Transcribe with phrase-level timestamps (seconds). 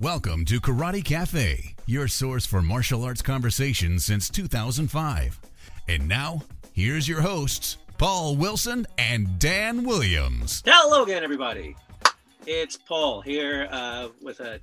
[0.00, 5.38] Welcome to Karate Cafe, your source for martial arts conversation since 2005.
[5.90, 6.40] And now,
[6.72, 10.62] here's your hosts, Paul Wilson and Dan Williams.
[10.64, 11.76] Hello again, everybody.
[12.46, 14.58] It's Paul here uh, with a,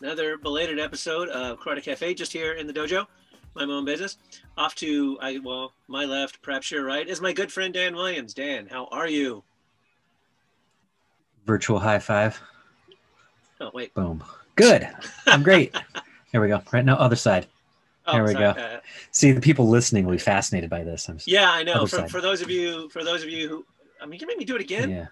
[0.00, 3.06] another belated episode of Karate Cafe, just here in the dojo,
[3.54, 4.18] my own business.
[4.58, 8.34] Off to, I well, my left, perhaps your right, is my good friend Dan Williams.
[8.34, 9.44] Dan, how are you?
[11.46, 12.40] Virtual high five.
[13.60, 13.94] Oh, wait.
[13.94, 14.24] Boom.
[14.56, 14.88] Good.
[15.26, 15.74] I'm great.
[16.32, 16.62] Here we go.
[16.72, 17.46] Right now, other side.
[18.06, 18.54] Oh, There we sorry.
[18.54, 18.60] go.
[18.60, 21.08] Uh, See, the people listening will be fascinated by this.
[21.08, 21.86] I'm yeah, I know.
[21.86, 23.66] For, for those of you, for those of you who,
[24.02, 24.90] I mean, you make me do it again.
[24.90, 25.06] yeah.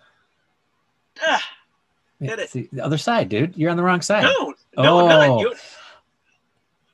[1.22, 1.42] Ah,
[2.20, 2.50] Hit it.
[2.50, 3.56] See, the other side, dude.
[3.56, 4.22] You're on the wrong side.
[4.24, 5.28] no, no, I'm not.
[5.28, 5.40] Oh.
[5.40, 5.54] You,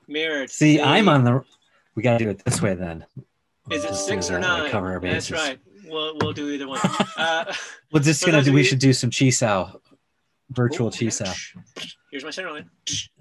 [0.08, 0.50] mirrored.
[0.50, 1.44] See, I'm on the.
[1.94, 3.04] We got to do it this way then.
[3.70, 4.70] Is it six or nine?
[4.70, 5.32] Cover our That's bases.
[5.32, 5.58] right.
[5.86, 6.80] We'll we'll do either one.
[7.16, 7.44] Uh,
[7.92, 8.52] We're just gonna do.
[8.52, 9.80] We should do some chisao,
[10.50, 11.34] virtual ooh, chisao.
[12.10, 12.52] Here's my center.
[12.52, 12.64] Right?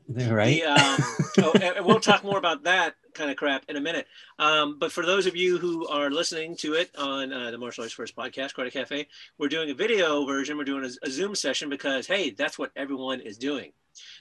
[0.08, 0.98] The, um,
[1.40, 4.06] oh, and- and we'll talk more about that kind of crap in a minute.
[4.38, 7.84] Um, but for those of you who are listening to it on uh, the Martial
[7.84, 9.08] Arts First podcast, Karate Cafe,
[9.38, 10.58] we're doing a video version.
[10.58, 13.72] We're doing a, a Zoom session because hey, that's what everyone is doing.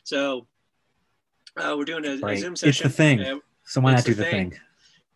[0.05, 0.47] So
[1.57, 2.39] uh, we're doing a, a Right.
[2.39, 2.85] Zoom It's session.
[2.89, 3.21] the thing.
[3.21, 4.51] Uh, so why not do the the thing.
[4.51, 4.61] thing?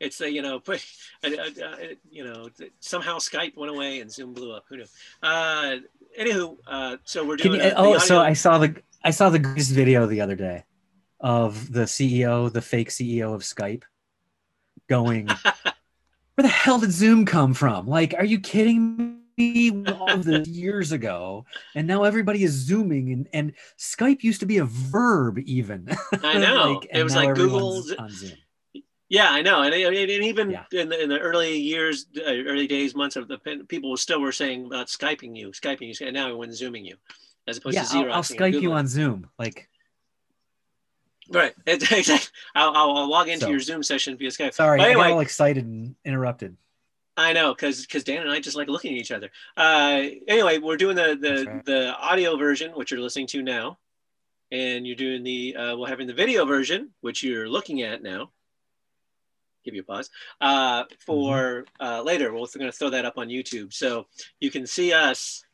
[0.00, 0.84] it's a you know, put,
[1.24, 1.76] uh, uh, uh,
[2.10, 2.48] you know,
[2.80, 4.64] somehow Skype went away and Zoom blew up.
[4.68, 4.84] Who knew?
[5.22, 5.76] Uh,
[6.18, 7.64] anywho, uh, so we're Can doing.
[7.64, 10.64] you, a, oh, so I saw the I saw the greatest video the other day
[11.20, 13.82] of the CEO, the fake CEO of Skype,
[14.88, 15.26] going,
[16.34, 17.86] "Where the hell did Zoom come from?
[17.86, 19.84] Like, are you kidding me?
[19.86, 24.46] All of this years ago, and now everybody is zooming, and and Skype used to
[24.46, 25.88] be a verb even.
[26.22, 26.74] I know.
[26.80, 28.32] Like, it was like Google's on Zoom.
[29.08, 30.64] Yeah, I know, and, and even Yeah.
[30.72, 34.32] in the in the early years, uh, early days, months of the people still were
[34.32, 36.96] saying about skyping you, skyping you, and now everyone's zooming you,
[37.46, 39.30] as opposed Yeah, to I'll, I'll Skype you on Zoom.
[39.38, 39.68] Like,
[41.30, 42.18] Right, exactly.
[42.54, 44.54] I'll, I'll, I'll log into So- your Zoom session via Skype.
[44.54, 46.56] sorry, But I got all excited and interrupted.
[47.16, 49.30] I know, because because Dan and I just like looking at each other.
[49.56, 51.64] Uh, anyway, we're doing the the right.
[51.64, 53.78] the audio version, which you're listening to now,
[54.52, 58.32] and you're doing the uh, we're having the video version, which you're looking at now.
[59.66, 60.08] Give you a pause
[60.40, 62.32] uh, for uh, later.
[62.32, 64.06] We're also going to throw that up on YouTube, so
[64.38, 65.44] you can see us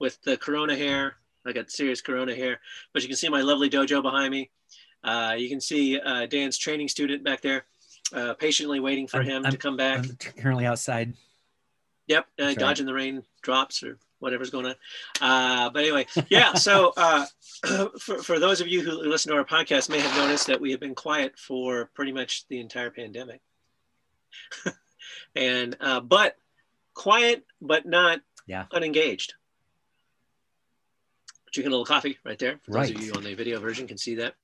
[0.00, 1.16] with the Corona hair.
[1.46, 2.60] I got serious Corona hair,
[2.94, 4.50] but you can see my lovely dojo behind me.
[5.04, 7.66] Uh, you can see uh, Dan's training student back there,
[8.14, 9.98] uh, patiently waiting for I'm- him I'm- to come back.
[9.98, 11.12] I'm currently outside.
[12.06, 14.74] Yep, uh, dodging the rain drops or whatever's going on.
[15.20, 16.54] Uh, but anyway, yeah.
[16.54, 17.26] So uh,
[18.00, 20.70] for for those of you who listen to our podcast, may have noticed that we
[20.70, 23.42] have been quiet for pretty much the entire pandemic,
[25.36, 26.36] and uh, but
[26.94, 28.66] quiet, but not Yeah.
[28.72, 29.34] unengaged.
[31.52, 32.60] Drinking a little coffee right there.
[32.64, 34.34] For those of you on the video version can see that.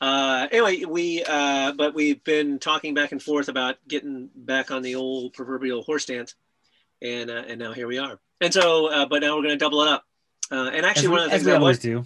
[0.00, 4.82] Uh, anyway, we uh, but we've been talking back and forth about getting back on
[4.82, 6.34] the old proverbial horse stance,
[7.00, 8.18] and uh, and now here we are.
[8.40, 10.04] And so, uh, but now we're going to double it up.
[10.50, 12.04] Uh, and actually, as one of the things we always do.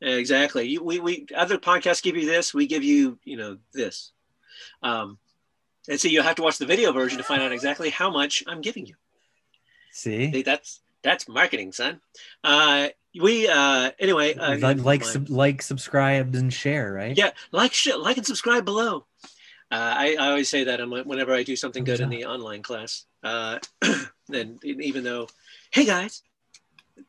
[0.00, 4.12] exactly you, we we other podcasts give you this, we give you you know this.
[4.82, 5.18] Um,
[5.88, 8.42] and so you have to watch the video version to find out exactly how much
[8.46, 8.94] I'm giving you.
[9.92, 12.00] See, Hey, that's that's marketing, son.
[12.42, 12.88] Uh,
[13.20, 14.34] we uh, anyway.
[14.34, 16.92] Uh, like like, sub, like, subscribe, and share.
[16.92, 17.16] Right?
[17.16, 19.06] yeah, like shit, like and subscribe below.
[19.70, 23.06] Uh, I, I always say that whenever I do something good in the online class.
[23.22, 23.58] Uh,
[24.32, 25.28] and even though,
[25.70, 26.22] hey guys,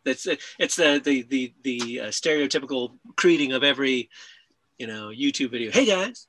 [0.03, 0.27] that's.
[0.59, 4.09] It's the the the the uh, stereotypical greeting of every,
[4.77, 5.71] you know, YouTube video.
[5.71, 6.27] Hey guys,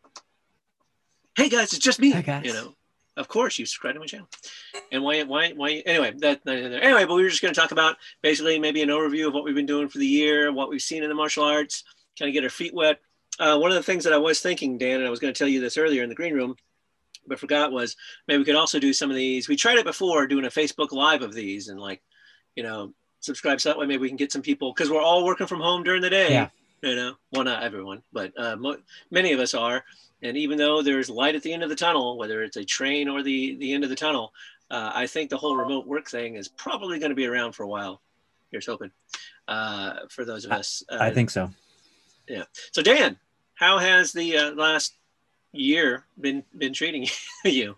[1.36, 2.10] hey guys, it's just me.
[2.10, 2.44] Hey, guys.
[2.44, 2.74] You know,
[3.16, 4.28] of course you subscribe to my channel.
[4.90, 7.96] And why why why anyway that anyway, but we were just going to talk about
[8.22, 11.02] basically maybe an overview of what we've been doing for the year, what we've seen
[11.02, 11.84] in the martial arts,
[12.18, 13.00] kind of get our feet wet.
[13.38, 15.38] Uh, one of the things that I was thinking, Dan, and I was going to
[15.38, 16.56] tell you this earlier in the green room,
[17.26, 17.96] but forgot was
[18.26, 19.48] maybe we could also do some of these.
[19.48, 22.02] We tried it before doing a Facebook Live of these and like,
[22.54, 25.24] you know, subscribe so that way maybe we can get some people because we're all
[25.24, 26.30] working from home during the day.
[26.30, 26.48] Yeah.
[26.82, 28.78] You know, well, not everyone, but uh, mo-
[29.10, 29.84] many of us are.
[30.22, 33.08] And even though there's light at the end of the tunnel, whether it's a train
[33.08, 34.32] or the the end of the tunnel,
[34.70, 37.64] uh, I think the whole remote work thing is probably going to be around for
[37.64, 38.00] a while.
[38.50, 38.90] Here's hoping
[39.48, 40.82] uh, for those of us.
[40.88, 41.50] Uh, I think so.
[42.28, 42.44] Yeah.
[42.72, 42.82] So.
[42.82, 43.18] Dan,
[43.54, 44.96] how has the uh, last
[45.52, 47.06] year been been treating
[47.44, 47.76] you?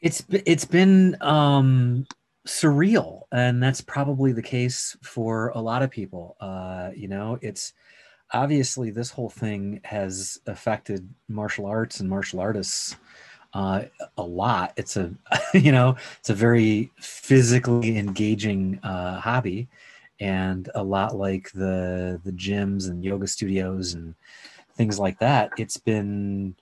[0.00, 2.06] It's it's been um,
[2.46, 6.36] surreal, and that's probably the case for a lot of people.
[6.40, 7.72] Uh, you know, it's
[8.32, 12.96] obviously this whole thing has affected martial arts and martial artists
[13.52, 13.82] uh,
[14.18, 14.72] a lot.
[14.76, 15.12] It's a
[15.54, 19.68] you know it's a very physically engaging uh, hobby,
[20.20, 24.14] and a lot like the the gyms and yoga studios and
[24.76, 26.54] things like that it's been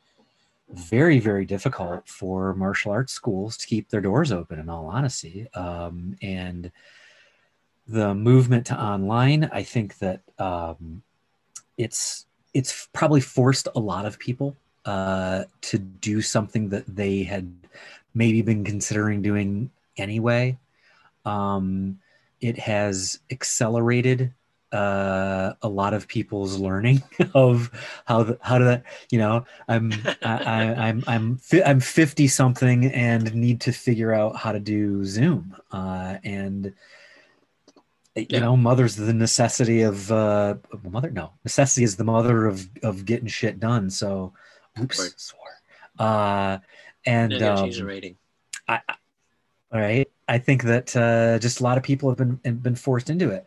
[0.70, 5.46] very very difficult for martial arts schools to keep their doors open in all honesty
[5.54, 6.70] um, and
[7.86, 11.02] the movement to online i think that um,
[11.82, 17.52] it's it's probably forced a lot of people uh, to do something that they had
[18.14, 20.58] maybe been considering doing anyway.
[21.24, 21.98] Um,
[22.40, 24.34] it has accelerated
[24.72, 27.02] uh, a lot of people's learning
[27.34, 27.70] of
[28.06, 29.92] how the, how to that you know I'm
[30.22, 34.60] I, I, I'm I'm fi- I'm 50 something and need to figure out how to
[34.60, 36.72] do Zoom uh, and
[38.14, 38.40] you Yeah.
[38.40, 40.54] know mother's the necessity of uh,
[40.88, 44.32] mother no necessity is the mother of of getting shit done so
[44.80, 45.12] oops Right.
[45.16, 45.40] swore
[45.98, 46.58] uh,
[47.06, 48.16] and I the um, rating.
[48.68, 50.08] all right.
[50.28, 53.30] I think that uh, just a lot of people have been have been forced into
[53.30, 53.46] it.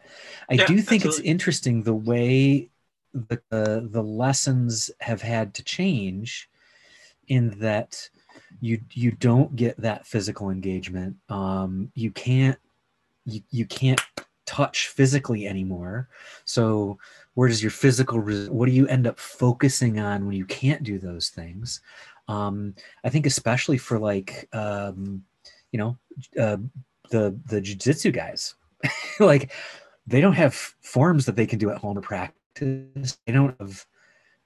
[0.49, 2.69] I Yeah, do think it's interesting the way
[3.13, 6.49] the uh, the lessons have had to change,
[7.27, 8.09] in that
[8.61, 11.15] you you don't get that physical engagement.
[11.29, 12.57] Um, you can't
[13.25, 14.01] you, you can't
[14.45, 16.09] touch physically anymore.
[16.45, 16.97] So
[17.33, 20.83] where does your physical res- what do you end up focusing on when you can't
[20.83, 21.81] do those things?
[22.27, 25.23] Um, I think especially for like um,
[25.71, 25.97] you know
[26.39, 26.57] uh,
[27.09, 28.55] the the jujitsu guys,
[29.19, 29.51] like
[30.07, 33.17] they don't have forms that they can do at home to practice.
[33.25, 33.85] They don't have,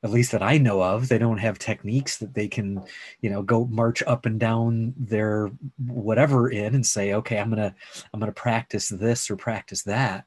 [0.04, 2.82] at least that I know of, they don't have techniques that they can,
[3.22, 7.76] you know, go march up and down their whatever in and say, okay, I'm gonna
[8.14, 10.26] I'm gonna practice this or practice that.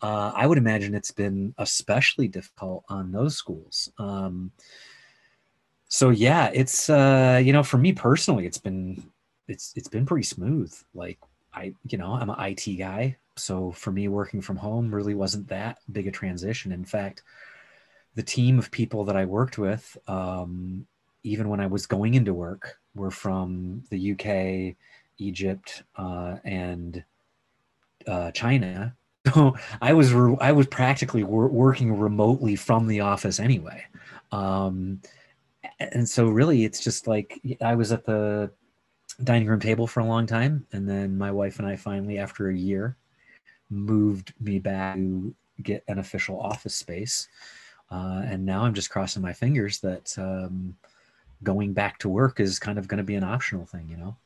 [0.00, 3.90] Uh, I would imagine it's been especially difficult on those schools.
[3.98, 4.52] Um,
[5.88, 9.02] so yeah, it's uh, you know, for me personally, it's been
[9.48, 10.72] it's it's been pretty smooth.
[10.94, 11.18] Like
[11.52, 15.48] I, you know, I'm an IT guy, so for me, working from home really wasn't
[15.48, 16.70] that big a transition.
[16.70, 17.22] In fact,
[18.14, 20.86] the team of people that I worked with, um,
[21.22, 24.76] even when I was going into work, were from the UK,
[25.18, 27.04] Egypt, uh, and
[28.06, 28.94] uh, China.
[29.34, 33.84] So I was re- I was practically wor- working remotely from the office anyway.
[34.32, 35.02] Um,
[35.80, 38.50] and so really it's just like i was at the
[39.24, 42.48] dining room table for a long time and then my wife and i finally after
[42.48, 42.96] a year
[43.70, 47.28] moved me back to get an official office space
[47.90, 50.76] uh, and now i'm just crossing my fingers that um,
[51.42, 54.16] going back to work is kind of going to be an optional thing you know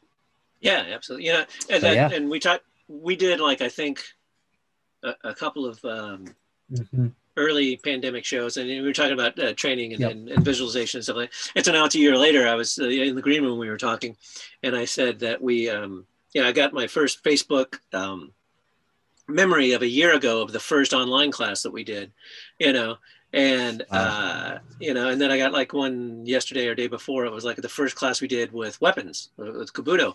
[0.60, 1.26] Yeah, absolutely.
[1.26, 2.10] Yeah, and, So, that, yeah.
[2.16, 2.64] and we talked.
[2.88, 4.04] We did like I think
[5.02, 6.26] a, a couple of um,
[7.36, 10.10] early pandemic shows, and we were talking about uh, training and, Yep.
[10.12, 11.32] and, and visualization and stuff like.
[11.56, 12.46] And so now it's a year later.
[12.46, 13.58] I was uh, in the green room.
[13.58, 14.16] We were talking,
[14.62, 18.32] and I said that we, um, yeah, I got my first Facebook um,
[19.26, 22.12] memory of a year ago of the first online class that we did,
[22.58, 22.98] you know,
[23.32, 27.24] and uh, you know, and then I got like one yesterday or day before.
[27.24, 30.14] It was like the first class we did with weapons with with kobudo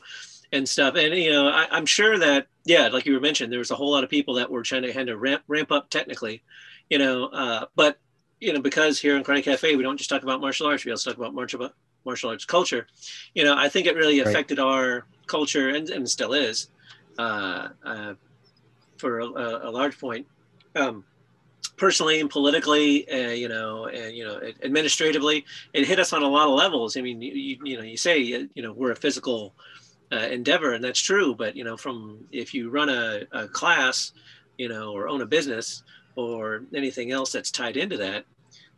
[0.51, 0.95] and stuff.
[0.95, 3.75] And you know, I, I'm sure that yeah, like you were mentioned, there was a
[3.75, 6.43] whole lot of people that were trying to kind of ramp ramp up technically,
[6.89, 7.25] you know.
[7.27, 7.99] Uh, but
[8.39, 10.91] you know, because here in Karate Cafe, we don't just talk about martial arts; we
[10.91, 11.69] also talk about martial
[12.05, 12.87] martial arts culture.
[13.33, 14.27] You know, I think it really Right.
[14.27, 16.69] affected our culture, and, and still is,
[17.17, 18.13] uh, uh,
[18.97, 20.27] for a, a large point.
[20.75, 21.05] Um,
[21.77, 26.27] personally and politically, uh, you know, and you know, administratively, it hit us on a
[26.27, 26.97] lot of levels.
[26.97, 29.53] I mean, you, you, know, you say, you know, we're a physical
[30.11, 31.35] uh, endeavor, and that's true.
[31.35, 34.11] But you know, from if you run a, a class,
[34.57, 35.83] you know, or own a business
[36.15, 38.25] or anything else that's tied into that,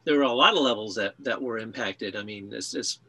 [0.04, 2.16] there were a lot of levels that that were impacted.
[2.16, 3.00] I mean, it's, it's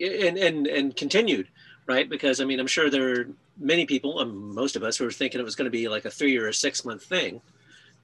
[0.00, 1.48] and and and continued,
[1.86, 2.08] right?
[2.08, 3.26] Because I mean, I'm sure there are
[3.58, 6.04] many people, um, most of us, who were thinking it was going to be like
[6.04, 7.40] a three or a six month thing.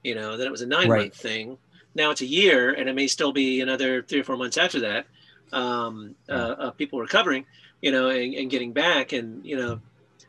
[0.03, 1.01] You know, then it was a nine Right.
[1.01, 1.57] month thing.
[1.95, 4.81] Now it's a year, and it may still be another three or four months after
[4.81, 5.05] that.
[5.53, 7.45] Um, uh, of people recovering,
[7.81, 9.81] you know, and, and getting back, and you know,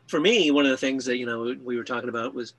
[0.07, 2.53] for me, one of the things that you know we were talking about was,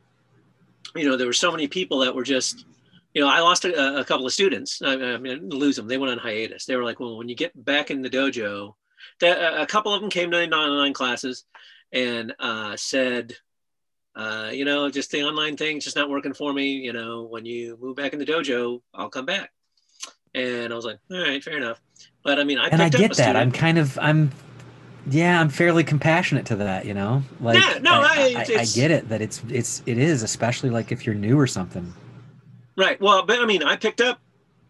[0.97, 2.64] you know, there were so many people that were just,
[3.12, 4.80] you know, I lost a, a couple of students.
[4.83, 6.64] I, I mean, I lose them; they went on hiatus.
[6.66, 8.75] They were like, well, when you get back in the dojo,
[9.21, 11.44] that a- couple of them came to the online classes
[11.92, 13.37] and uh, said,
[14.16, 16.73] uh, you know, just the online thing's just not working for me.
[16.73, 19.50] You know, when you move back in the dojo, I'll come back.
[20.35, 21.80] And I was like, all right, fair enough.
[22.25, 24.30] But I mean, I and i get a that i'm kind of i'm
[25.11, 28.64] yeah i'm fairly compassionate to that you know like Yeah, no, I- I, I, I
[28.64, 31.92] get it that it's it's it is especially like if you're new or something
[32.76, 33.00] Right.
[33.00, 34.18] Well, but I mean, I picked up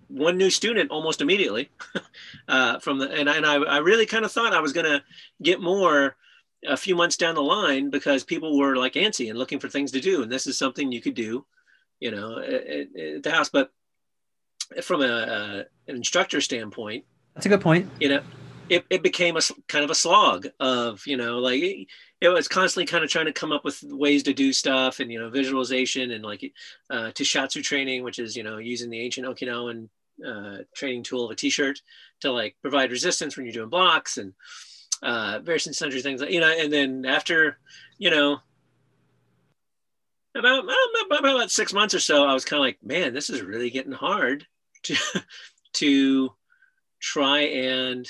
[0.09, 1.71] one new student almost immediately
[2.49, 4.87] uh, from the, and I, and I, I really kind of thought I was going
[4.87, 5.03] to
[5.43, 6.17] get more
[6.67, 9.93] a few months down the line because people were like antsy and looking for things
[9.93, 11.45] to do, and this is something you could do,
[12.01, 13.49] you know, at, at the house.
[13.49, 13.73] But
[14.83, 17.05] from a, a an instructor standpoint,
[17.35, 17.89] That's a good point.
[18.01, 18.23] you know,
[18.69, 21.87] it, it became a kind of a slog of, you know, like it,
[22.21, 25.13] it was constantly kind of trying to come up with ways to do stuff and,
[25.13, 26.53] you know, visualization and like
[26.91, 29.89] uh, Tishatsu training, which is, you know, using the ancient Okinawan
[30.27, 31.81] uh, training tool of a t-shirt
[32.21, 34.33] to like provide resistance when you're doing blocks and
[35.03, 37.59] uh, various and sundry things, you know, and then after,
[37.99, 38.39] you know,
[40.37, 40.65] about,
[41.07, 43.71] about, about six months or so, I was kind of like, man, this is really
[43.71, 44.47] getting hard
[44.85, 44.97] to,
[45.75, 46.33] to
[47.01, 48.09] try and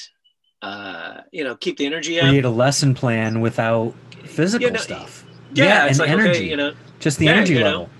[0.62, 2.24] uh, you know keep the energy up.
[2.28, 5.24] Create a lesson plan without physical Yeah, no, stuff.
[5.52, 6.30] Yeah, it's and like energy.
[6.30, 7.70] okay, you know, just the yeah, energy you know.
[7.70, 7.90] level.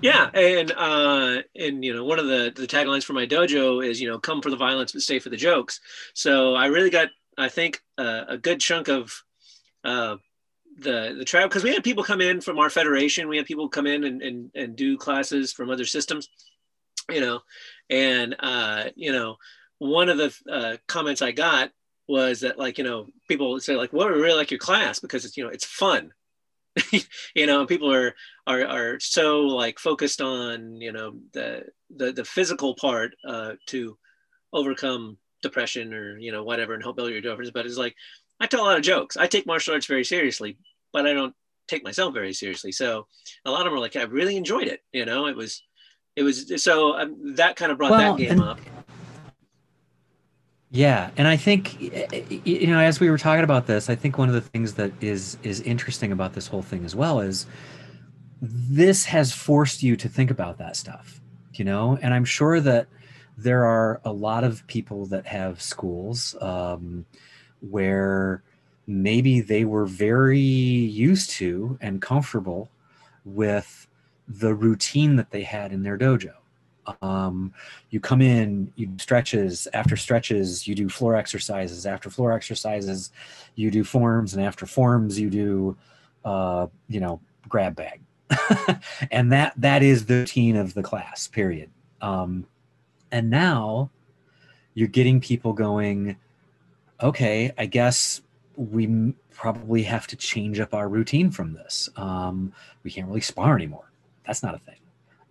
[0.00, 4.00] yeah, and uh, and you know, one of the the taglines for my dojo is
[4.00, 5.80] you know, come for the violence but stay for the jokes.
[6.14, 7.08] So I really got,
[7.40, 9.12] I think, uh, a good chunk of
[9.84, 10.16] uh,
[10.78, 13.28] the the tribe because we had people come in from our federation.
[13.28, 16.28] We had people come in and and, and do classes from other systems,
[17.08, 17.40] you know,
[17.88, 19.36] and uh, you know,
[19.78, 21.70] one of the uh, comments I got
[22.08, 25.24] was that like you know people say like, "Well, we really like your class because
[25.24, 26.12] it's you know it's fun."
[27.34, 28.14] you know, people are
[28.46, 33.98] are are so like focused on you know the the the physical part uh, to
[34.52, 37.52] overcome depression or you know whatever and help build your endorphins.
[37.52, 37.94] But it's like
[38.40, 39.16] I tell a lot of jokes.
[39.16, 40.58] I take martial arts very seriously,
[40.92, 41.34] but I don't
[41.68, 42.72] take myself very seriously.
[42.72, 43.06] So
[43.44, 44.80] a lot of them are like, I really enjoyed it.
[44.92, 45.62] You know, it was
[46.16, 48.60] it was so um, that kind of brought Well, that game and- up.
[50.72, 54.28] Yeah, and I think you know, as we were talking about this, I think one
[54.28, 57.46] of the things that is is interesting about this whole thing as well is
[58.40, 61.20] this has forced you to think about that stuff,
[61.54, 62.86] you know, and I'm sure that
[63.42, 67.06] there are a lot of people that have schools um,
[67.60, 68.42] where
[68.86, 72.68] maybe they were very used to and comfortable
[73.24, 73.86] with
[74.28, 76.34] the routine that they had in their dojo.
[77.02, 77.54] Um,
[77.90, 79.68] you come in, you do stretches.
[79.72, 81.86] After stretches, you do floor exercises.
[81.86, 83.12] After floor exercises,
[83.54, 85.76] you do forms, and after forms, you do,
[86.24, 88.00] uh, you know, grab bag,
[89.10, 91.28] and that that is the routine of the class.
[91.28, 91.70] Period.
[92.00, 92.46] Um,
[93.12, 93.90] and now
[94.74, 96.16] you're getting people going.
[97.02, 98.20] Okay, I guess
[98.56, 101.88] we probably have to change up our routine from this.
[101.96, 102.52] Um,
[102.82, 103.90] we can't really spar anymore.
[104.26, 104.80] That's not a thing.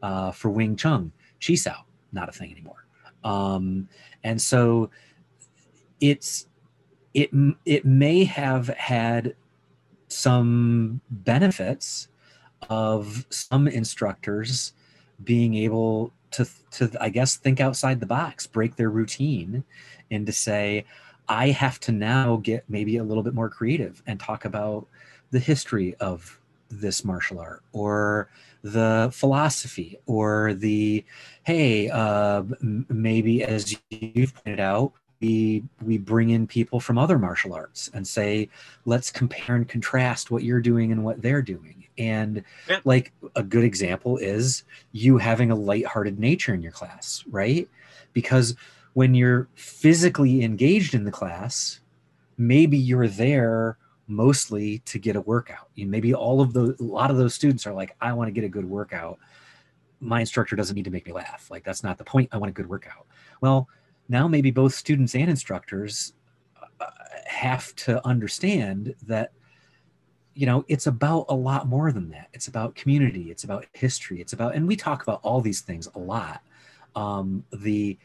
[0.02, 1.12] Uh, for Wing Chun,
[1.46, 2.86] Chi Sao, not a thing anymore.
[3.24, 3.88] Um,
[4.24, 4.90] and so
[6.00, 6.48] it's
[7.14, 7.30] it
[7.66, 9.36] it may have had
[10.08, 12.08] some benefits
[12.70, 14.74] of some instructors
[15.24, 19.64] being able to to I guess think outside the box, break their routine,
[20.12, 20.86] and to say,
[21.28, 24.88] I have to now get maybe a little bit more creative and talk about
[25.32, 28.30] the history of this martial art or
[28.64, 31.04] the philosophy or the
[31.44, 37.54] hey uh, maybe as you've pointed out we we bring in people from other martial
[37.54, 38.50] arts and say
[38.86, 42.80] let's compare and contrast what you're doing and what they're doing and Yeah.
[42.86, 47.68] like a good example is you having a lighthearted nature in your class right
[48.14, 48.56] because
[48.94, 51.82] when you're physically engaged in the class
[52.38, 55.70] maybe you're there mostly to get a workout.
[55.76, 58.32] You maybe all of those a lot of those students are like, I want to
[58.32, 59.20] get a good workout.
[60.00, 61.48] My instructor doesn't need to make me laugh.
[61.52, 62.30] Like that's not the point.
[62.32, 63.06] I want a good workout.
[63.42, 63.70] Well,
[64.10, 66.14] now maybe both students and instructors
[66.82, 66.86] uh,
[67.26, 69.32] have to understand that
[70.34, 72.30] you know it's about a lot more than that.
[72.34, 73.30] It's about community.
[73.30, 74.20] It's about history.
[74.20, 76.42] It's about and we talk about all these things a lot.
[76.96, 77.98] Um, the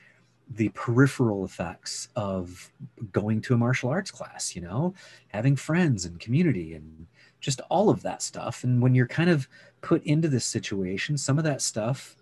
[0.51, 2.71] the peripheral effects of
[3.13, 4.93] going to a martial arts class you know
[5.29, 7.07] having friends and community and
[7.41, 8.65] just all of that stuff.
[8.65, 9.49] And when you're kind of
[9.81, 12.17] put into this situation some of that stuff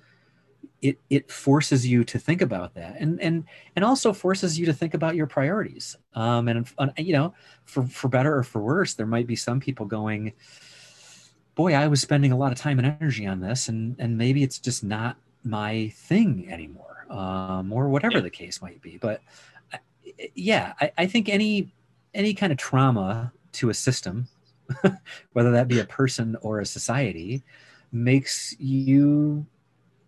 [0.83, 3.45] it it forces you to think about that and and
[3.77, 5.97] and also forces you to think about your priorities.
[6.15, 9.61] Um and uh, you know for for better or for worse there might be some
[9.61, 10.33] people going
[11.55, 14.43] boy i was spending a lot of time and energy on this and and maybe
[14.43, 18.97] it's just not my thing anymore um or whatever the case might be.
[18.97, 19.21] But
[19.73, 19.79] uh,
[20.35, 21.73] yeah I, I think any
[22.13, 24.29] any kind of trauma to a system
[25.33, 27.43] whether that be a person or a society
[27.93, 29.47] makes you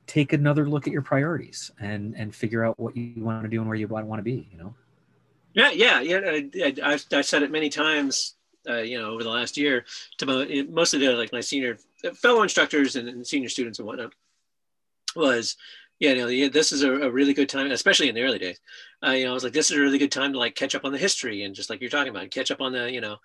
[0.06, 3.58] take another look at your priorities and and figure out what you want to do
[3.60, 4.74] and where you want to be you know
[5.54, 6.20] Yeah, yeah, yeah.
[6.24, 8.34] I, I, I've, I've said it many times,
[8.68, 9.84] uh, you know, over the last year
[10.18, 11.78] to mo- mostly to like my senior
[12.14, 14.12] fellow instructors and, and senior students and whatnot.
[15.14, 15.56] Was
[16.00, 18.58] yeah, you know, this is a, a, really good time, especially in the early days.
[19.06, 20.74] Uh, you know, I was like, this is a really good time to like catch
[20.74, 23.00] up on the history and just like you're talking about, catch up on the, you
[23.00, 23.18] know,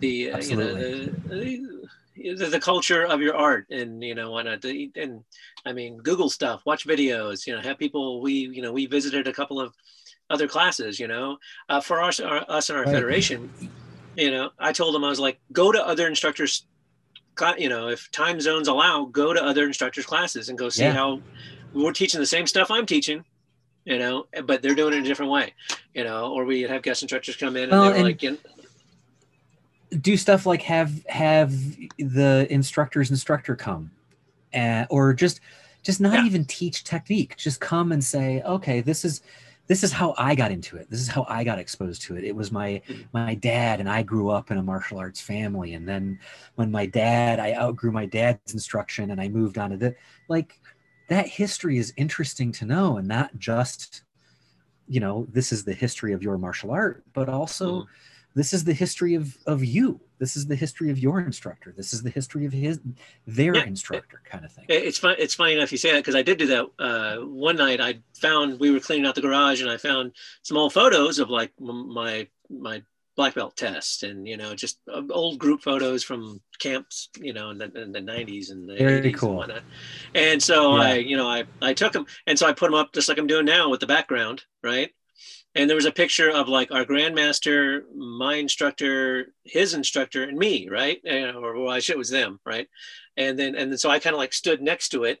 [0.00, 1.88] the, uh, you know, the, the,
[2.20, 4.64] the, culture of your art and you know whatnot.
[4.64, 5.24] And
[5.64, 7.46] I mean, Google stuff, watch videos.
[7.46, 8.20] You know, have people.
[8.20, 9.74] We, you know, we visited a couple of
[10.28, 11.00] other classes.
[11.00, 12.92] You know, uh, for us, our, us and our right.
[12.92, 13.50] federation.
[14.16, 16.66] You know, I told them I was like, go to other instructors
[17.56, 20.92] you know, if time zones allow, go to other instructors' classes and go see yeah.
[20.92, 21.20] how
[21.72, 23.24] we're teaching the same stuff I'm teaching,
[23.84, 25.54] you know, but they're doing it a different way,
[25.94, 28.38] you know, or we have guest instructors come in and well, they're like, you know,
[30.00, 31.52] do stuff like have have
[31.98, 33.90] the instructor's instructor come
[34.52, 35.40] and, or just
[35.82, 36.24] just not yeah.
[36.24, 39.22] even teach technique just come and say okay this is
[39.66, 42.24] this is how i got into it this is how i got exposed to it
[42.24, 43.02] it was my mm-hmm.
[43.12, 46.18] my dad and i grew up in a martial arts family and then
[46.56, 49.94] when my dad i outgrew my dad's instruction and i moved on to the
[50.28, 50.60] like
[51.08, 54.02] that history is interesting to know and not just
[54.86, 57.86] you know this is the history of your martial art but also mm.
[58.40, 61.92] This is the history of of you this is the history of your instructor this
[61.92, 62.80] is the history of his
[63.26, 63.64] their yeah.
[63.64, 66.38] instructor kind of thing it's fun it's funny enough you say that because i did
[66.38, 69.76] do that uh, one night i found we were cleaning out the garage and i
[69.76, 72.82] found some old photos of like my my
[73.14, 77.50] black belt test and you know just uh, old group photos from camps you know
[77.50, 79.42] in the, in the 90s and the Very 80s cool.
[79.42, 79.60] and
[80.14, 80.82] and so yeah.
[80.82, 83.18] i you know i i took them and so i put them up just like
[83.18, 84.92] i'm doing now with the background right
[85.54, 90.68] and there was a picture of like our grandmaster my instructor his instructor and me
[90.68, 92.68] right and, or well, i should it was them right
[93.16, 95.20] and then and then so i kind of like stood next to it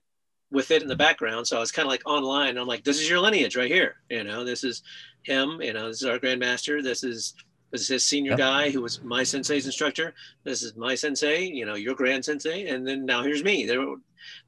[0.50, 3.00] with it in the background so i was kind of like online i'm like this
[3.00, 4.82] is your lineage right here you know this is
[5.22, 7.34] him you know this is our grandmaster this is
[7.70, 8.38] this is his senior yep.
[8.38, 10.14] guy who was my sensei's instructor.
[10.44, 12.66] This is my sensei, you know, your grand sensei.
[12.66, 13.64] And then now here's me.
[13.64, 13.94] There,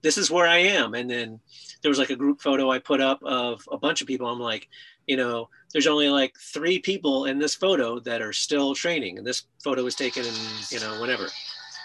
[0.02, 0.94] this is where I am.
[0.94, 1.40] And then
[1.82, 4.26] there was like a group photo I put up of a bunch of people.
[4.26, 4.68] I'm like,
[5.06, 9.18] you know, there's only like three people in this photo that are still training.
[9.18, 10.34] And this photo was taken in,
[10.70, 11.28] you know, whenever.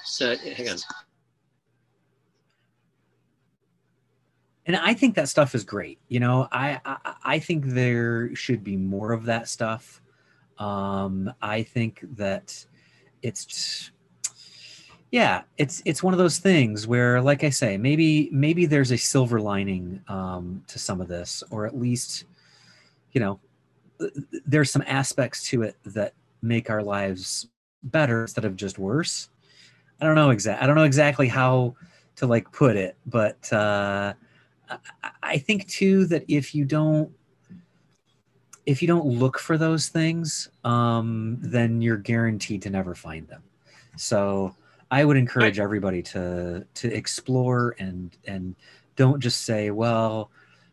[0.06, 0.78] So hang on.
[4.68, 5.98] and I think that stuff is great.
[6.10, 10.02] You know, I, I, I think there should be more of that stuff.
[10.60, 12.66] Um, I think that
[13.22, 13.92] it's
[15.10, 18.98] yeah, it's it's one of those things where, like I say, maybe maybe there's a
[18.98, 22.26] silver lining um, to some of this, or at least,
[23.18, 23.40] you know,
[24.46, 27.48] there's some aspects to it that make our lives
[27.82, 29.30] better instead of just worse.
[30.00, 30.62] I don't know exact.
[30.62, 31.76] I don't know exactly how
[32.18, 34.14] to like put it, but uh,
[34.70, 34.78] I,
[35.24, 37.12] I think too that if you don't
[38.68, 43.42] if you don't look for those things, um, then you're guaranteed to never find them.
[43.96, 44.56] So
[44.92, 48.56] I would encourage everybody to to explore and and
[48.96, 50.30] don't just say, well,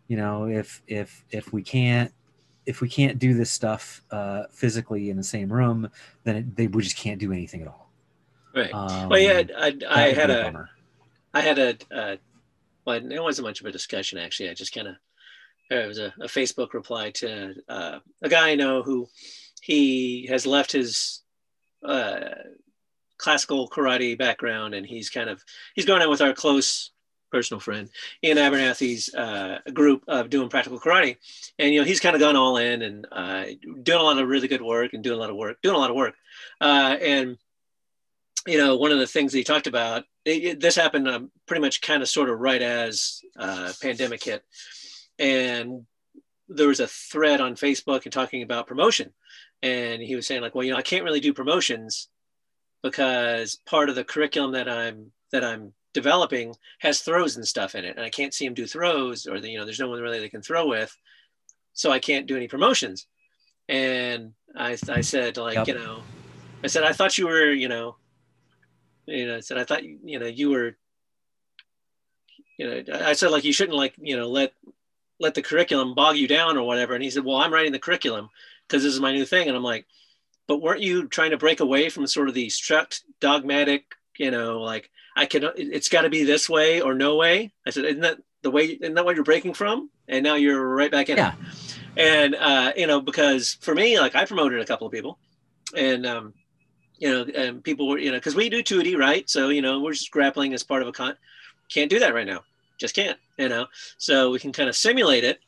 [0.09, 2.13] you know, if if if we can't
[2.67, 5.89] if we can't do this stuff uh, physically in the same room,
[6.25, 7.91] then it, they we just can't do anything at all.
[8.55, 8.73] Right.
[8.73, 10.69] Um, well, yeah, I, I had a.
[11.35, 12.17] I had a, uh,
[12.85, 14.51] well, it wasn't much of a discussion actually.
[14.51, 14.95] I just kind of
[15.71, 19.09] it was a, a Facebook reply to uh, a guy I know who
[19.63, 21.23] he has left his
[21.85, 22.21] uh,
[23.19, 25.43] classical karate background and he's kind of
[25.75, 26.91] he's going out with our close
[27.35, 27.91] personal friend
[28.25, 31.17] Iain Abernethy's uh, group of doing practical karate,
[31.59, 33.45] and you know he's kind of gone all in and uh,
[33.83, 35.79] doing a lot of really good work and doing a lot of work, doing a
[35.79, 36.15] lot of work,
[36.61, 37.37] uh, and
[38.47, 41.31] you know one of the things that he talked about it, it, this happened um,
[41.47, 44.45] pretty much kind of sort of right as uh, pandemic hit.
[45.19, 45.87] And
[46.49, 49.13] there was a thread on Facebook and talking about promotion.
[49.63, 52.09] And he was saying like, well, you know, I can't really do promotions
[52.83, 57.85] because part of the curriculum that I'm that I'm developing has throws and stuff in
[57.85, 60.01] it, and I can't see him do throws, or the, you know, there's no one
[60.01, 60.95] really they can throw with,
[61.73, 63.07] so I can't do any promotions.
[63.69, 65.69] And I, I said like, yep.
[65.69, 66.03] you know,
[66.63, 67.97] I said I thought you were, you know,
[69.07, 70.77] you know, I said I thought you know you were,
[72.59, 74.53] you know, I said like you shouldn't like you know let
[75.21, 76.95] let the curriculum bog you down or whatever.
[76.95, 78.29] And he said, well, I'm writing the curriculum
[78.67, 79.49] because this is my new thing.
[79.49, 79.87] And I'm like,
[80.47, 84.61] but weren't you trying to break away from sort of the strict dogmatic, you know,
[84.61, 87.53] like I can, it's got to be this way or no way.
[87.67, 89.91] I said, isn't that the way, isn't that what you're breaking from?
[90.09, 91.33] And now you're right back in yeah.
[91.33, 91.79] it.
[91.97, 95.19] And, uh, you know, because for me, like I promoted a couple of people
[95.77, 96.35] and, um,
[96.99, 99.29] you know, and people were, you know, cause we do 2D, right?
[99.31, 101.17] So, you know, we're just grappling as part of a con,
[101.69, 102.43] can't do that right now
[102.79, 103.67] just can't, you know.
[103.99, 105.41] So we can kind of simulate it.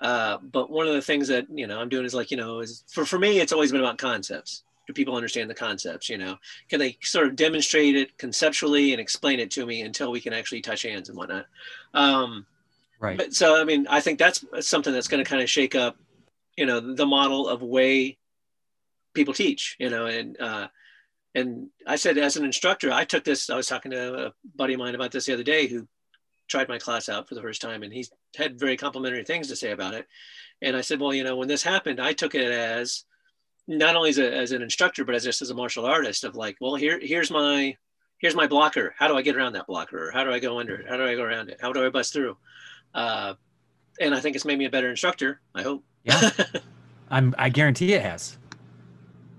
[0.00, 2.60] Uh, but one of the things that you know I'm doing is like you know
[2.60, 4.62] is for for me it's always been about concepts.
[4.86, 6.08] Do people understand the concepts?
[6.08, 6.36] You know,
[6.68, 10.32] can they sort of demonstrate it conceptually and explain it to me until we can
[10.32, 11.46] actually touch hands and whatnot?
[11.94, 12.46] Um,
[13.04, 13.18] Right.
[13.18, 15.98] But so I mean, I think that's something that's going to kind of shake up,
[16.56, 18.16] you know, the model of way
[19.12, 19.76] people teach.
[19.78, 20.68] You know, and uh,
[21.34, 23.50] and I said as an instructor, I took this.
[23.50, 25.86] I was talking to a buddy of mine about this the other day who
[26.48, 29.56] tried my class out for the first time, and he had very complimentary things to
[29.56, 30.06] say about it.
[30.62, 33.04] And I said, well, you know, when this happened, I took it as
[33.66, 36.36] not only as, a, as an instructor, but as just as a martial artist of
[36.36, 37.76] like, well, here here's my
[38.18, 38.94] here's my blocker.
[38.98, 40.08] How do I get around that blocker?
[40.08, 40.86] Or how do I go under it?
[40.88, 41.58] How do I go around it?
[41.60, 42.36] How do I bust through?
[42.94, 43.34] Uh,
[44.00, 45.40] and I think it's made me a better instructor.
[45.54, 45.84] I hope.
[46.04, 46.30] Yeah,
[47.10, 47.34] I'm.
[47.38, 48.38] I guarantee it has.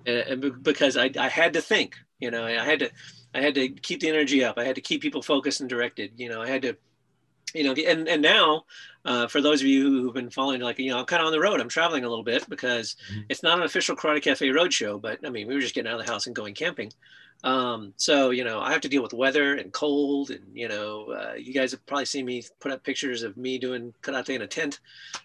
[0.07, 2.91] And because I, I had to think, you know, I had to,
[3.33, 4.57] I had to keep the energy up.
[4.57, 6.11] I had to keep people focused and directed.
[6.15, 6.77] You know, I had to,
[7.55, 8.65] you know, and and now,
[9.05, 11.31] uh, for those of you who've been following, like, you know, I'm kind of on
[11.31, 11.61] the road.
[11.61, 13.21] I'm traveling a little bit because mm-hmm.
[13.29, 15.99] it's not an official Karate Cafe roadshow, but I mean, we were just getting out
[15.99, 16.91] of the house and going camping.
[17.43, 21.11] Um, so you know, I have to deal with weather and cold, and you know,
[21.11, 24.41] uh, you guys have probably seen me put up pictures of me doing karate in
[24.41, 24.79] a tent.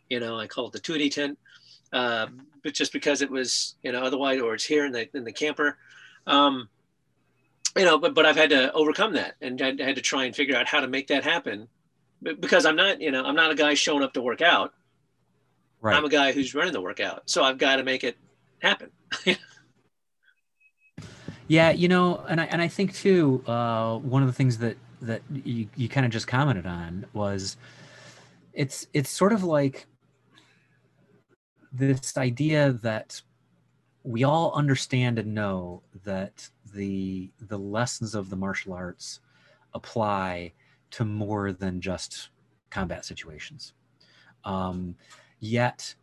[0.09, 1.39] You know, I call it the 2D tent,
[1.93, 2.27] uh,
[2.63, 5.33] but just because it was, you know, otherwise, or it's here in the in the
[5.33, 5.79] camper.
[6.27, 6.69] Um,
[7.77, 10.35] you know, but but I've had to overcome that, and I had to try and
[10.35, 11.69] figure out how to make that happen,
[12.23, 14.75] because I'm not, you know, I'm not a guy showing up to work out.
[15.81, 15.97] Right.
[15.97, 18.17] I'm a guy who's running the workout, so I've got to make it
[18.61, 18.91] happen.
[21.51, 24.77] Yeah, you know, and I and I think too, uh, one of the things that
[25.03, 27.57] that you, you kind of just commented on was
[28.53, 29.87] it's it's sort of like
[31.73, 33.21] this idea that
[34.05, 39.19] we all understand and know that the the lessons of the martial arts
[39.75, 40.53] apply
[40.91, 42.31] to more than just
[42.71, 43.75] combat situations.
[44.45, 44.97] Um,
[45.39, 45.95] yet,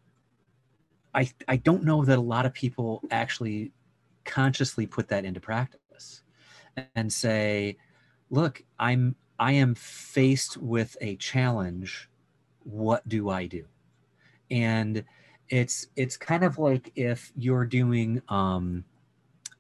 [1.14, 3.72] I I don't know that a lot of people actually
[4.28, 6.22] consciously put that into practice
[6.96, 7.78] and say
[8.30, 12.10] look i'm i am faced with a challenge
[12.64, 13.66] what do i do
[14.52, 15.04] and
[15.50, 18.84] it's it's kind of like if you're doing um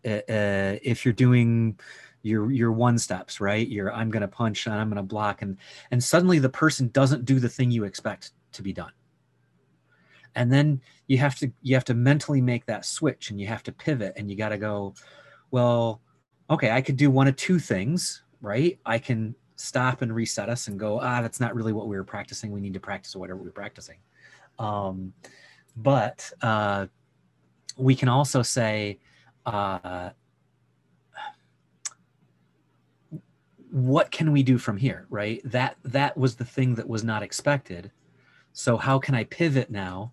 [0.05, 1.77] uh, uh, if you're doing
[2.23, 3.67] your your one steps right?
[3.67, 5.57] You're i'm going to punch and i'm going to block and
[5.91, 8.91] and suddenly the person doesn't do the thing you expect to be done.
[10.35, 13.63] And then you have to you have to mentally make that switch and you have
[13.63, 14.93] to pivot and you got to go
[15.51, 16.01] well
[16.49, 18.77] okay i could do one of two things right?
[18.85, 22.03] I can stop and reset us and go ah that's not really what we were
[22.03, 22.51] practicing.
[22.51, 23.97] We need to practice whatever we're practicing
[24.59, 25.13] um,
[25.75, 26.87] but uh,
[27.77, 28.99] we can also say
[29.45, 30.09] uh,
[33.77, 37.23] what can we do from here right that that was the thing that was not
[37.23, 37.91] expected
[38.53, 40.11] so how can i pivot now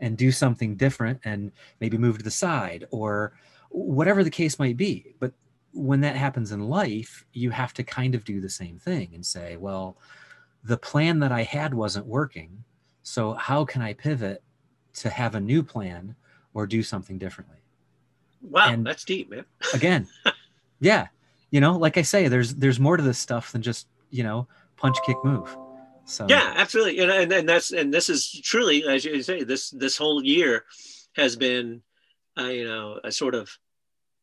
[0.00, 3.32] and do something different and maybe move to the side or
[3.70, 5.14] whatever the case might be.
[5.18, 5.32] But
[5.72, 9.24] when that happens in life, you have to kind of do the same thing and
[9.24, 9.96] say, well,
[10.64, 12.64] the plan that I had wasn't working.
[13.02, 14.42] So how can I pivot
[14.94, 16.16] to have a new plan
[16.54, 17.58] or do something differently?
[18.42, 19.44] Wow, and that's deep, man.
[19.74, 20.06] again,
[20.80, 21.08] yeah.
[21.50, 24.48] You know, like I say, there's there's more to this stuff than just, you know,
[24.76, 25.56] punch kick move.
[26.06, 29.70] So yeah, absolutely, and, and and that's and this is truly, as you say, this
[29.70, 30.64] this whole year
[31.16, 31.82] has been,
[32.38, 33.50] uh, you know, a sort of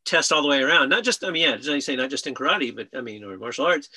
[0.06, 0.90] test all the way around.
[0.90, 3.24] Not just, I mean, yeah, as I say, not just in karate, but I mean,
[3.24, 3.90] or martial arts,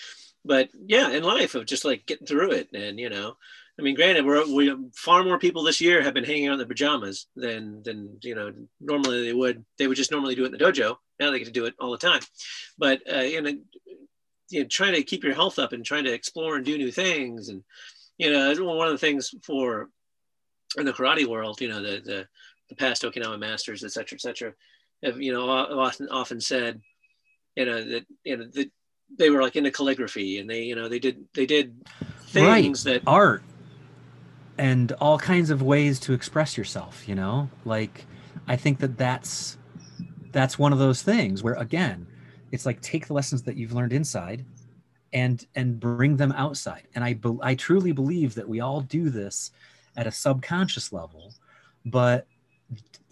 [0.45, 3.37] but yeah, in life of just like getting through it, and you know,
[3.79, 6.59] I mean, granted, we're we far more people this year have been hanging out in
[6.59, 9.65] the pajamas than than you know normally they would.
[9.79, 10.97] They would just normally do it in the dojo.
[11.19, 12.21] Now they get to do it all the time,
[12.77, 13.53] but uh, you know,
[14.49, 16.93] you know, trying to keep your health up and trying to explore and do new
[16.93, 17.49] things.
[17.49, 17.65] And,
[18.17, 19.91] you know, one of the things for
[20.77, 22.29] in the karate world, you know, the, the,
[22.69, 24.53] the past Okinawa masters, et cetera, et cetera,
[25.03, 26.81] have, you know, often, often said,
[27.57, 28.71] you know, that, you know, that
[29.19, 31.75] they were like into calligraphy and they, you know, they did, they did
[32.27, 33.03] things right.
[33.03, 33.43] that art
[34.59, 38.07] and all kinds of ways to express yourself, you know, like,
[38.47, 39.59] I think that that's,
[40.37, 42.07] that's one of those things where again,
[42.53, 44.45] it's like take the lessons that you've learned inside
[45.15, 46.83] and and bring them outside.
[46.95, 49.51] And i be, i truly believe that we all do this
[49.97, 51.33] at a subconscious level
[51.87, 52.27] but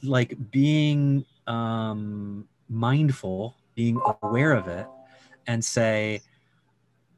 [0.02, 4.86] like being um mindful being aware of it
[5.46, 6.20] and say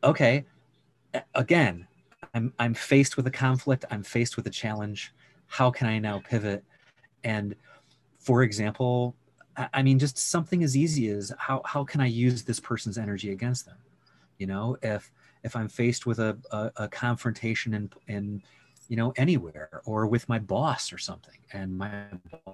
[0.04, 0.44] okay
[1.34, 1.86] again
[2.34, 3.84] i'm i'm faced with a conflict.
[3.90, 5.12] I'm faced with a challenge.
[5.48, 6.62] How can i now pivot?
[7.24, 7.56] And
[8.20, 9.16] for example
[9.72, 13.30] I mean, just something as easy as how how can I use this person's energy
[13.30, 13.76] against them?
[14.38, 15.10] You know, if
[15.44, 18.42] if I'm faced with a, a, a confrontation in in
[18.88, 22.02] you know anywhere or with my boss or something, and my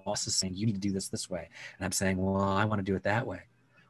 [0.04, 2.64] boss is saying you need to do this this way, and I'm saying, well, I
[2.64, 3.40] want to do it that way.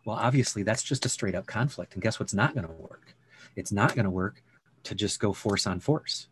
[0.04, 3.14] Well, obviously, that's just a straight up conflict, and guess what's not going to work?
[3.56, 4.42] It's not going to work
[4.84, 6.28] to just go force on force.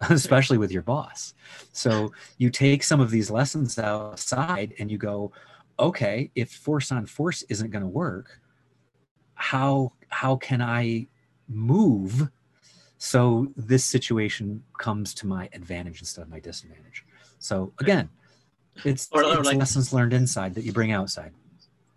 [0.10, 1.34] especially with your boss.
[1.72, 5.32] So you take some of these lessons outside and you go,
[5.78, 8.40] okay, if force on force isn't going to work,
[9.34, 11.06] how how can I
[11.48, 12.28] move
[12.98, 17.04] so this situation comes to my advantage instead of my disadvantage?
[17.38, 18.08] So again,
[18.84, 21.32] it's, Or- or it's like- lessons learned inside that you bring outside.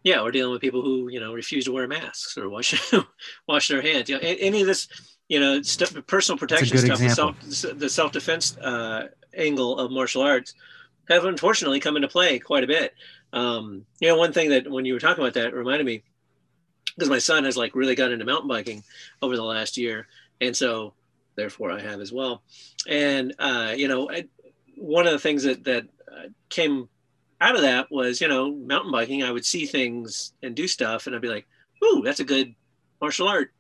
[0.03, 2.73] Yeah, we're dealing with people who you know refuse to wear masks or wash
[3.47, 4.07] wash their hands.
[4.09, 4.87] You know, any of this,
[5.27, 7.35] you know, stuff, personal protection stuff, the self
[7.77, 10.53] the self defense uh, angle of martial arts
[11.09, 12.93] have unfortunately come into play quite a bit.
[13.33, 16.03] Um, you know, one thing that when you were talking about that reminded me
[16.95, 18.83] because my son has like really got into mountain biking
[19.21, 20.07] over the last year,
[20.41, 20.93] and so
[21.35, 22.41] therefore I have as well.
[22.87, 24.25] And uh, you know, I,
[24.75, 26.89] one of the things that that uh, came
[27.39, 29.23] out of that was, you know, mountain biking.
[29.23, 31.47] I would see things and do stuff, and I'd be like,
[31.83, 32.55] "Ooh, that's a good
[32.99, 33.51] martial art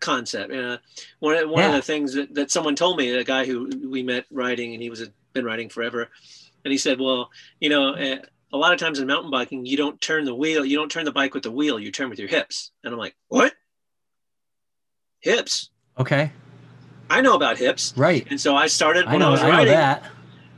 [0.00, 0.78] concept." You know,
[1.18, 4.02] one of- one of the things that, that someone told me, a guy who we
[4.02, 6.08] met riding, and he was been riding forever,
[6.64, 8.16] and he said, "Well, you know." Uh,
[8.52, 11.04] a lot of times in mountain biking, you don't turn the wheel, you don't turn
[11.04, 12.72] the bike with the wheel, you turn with your hips.
[12.82, 13.52] And I'm like, what?
[15.20, 15.70] Hips?
[15.96, 16.32] Okay,
[17.08, 17.94] I know about hips.
[17.96, 18.26] right.
[18.30, 19.74] And so I started I when I, know, was I know riding.
[19.74, 20.04] that.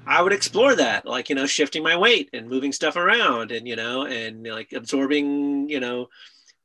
[0.06, 3.68] I would explore that, like you know, shifting my weight and moving stuff around, and
[3.68, 6.08] you know, and like absorbing, you know,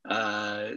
[0.09, 0.69] uh,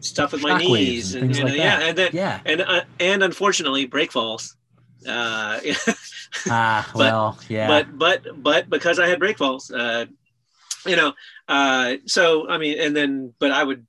[0.00, 2.40] stuff with my knees, and and, things you know, like yeah, and then Yeah.
[2.44, 4.56] and uh, and unfortunately, break falls.
[5.06, 5.60] Uh,
[6.48, 7.68] Ah, But- well, yeah.
[7.68, 10.06] but but but because I had break falls, uh,
[10.86, 11.12] you know,
[11.48, 13.86] uh, so I mean, and then but I would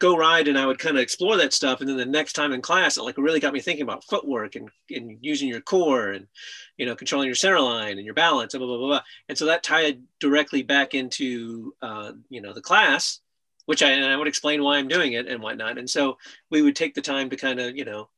[0.00, 2.52] go ride and I would kind of explore that stuff, and then the next time
[2.52, 6.10] in class, it like really got me thinking about footwork and, and using your core
[6.10, 6.28] and
[6.76, 8.86] you know controlling your center line and your balance, and blah blah blah.
[8.86, 9.02] blah.
[9.28, 13.20] And so that tied directly back into uh, you know the class,
[13.66, 15.78] which I and I would explain why I'm doing it and whatnot.
[15.78, 16.18] And so
[16.50, 18.08] we would take the time to kind of you know